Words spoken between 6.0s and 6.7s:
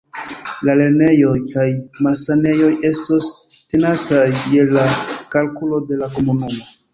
la komunumo.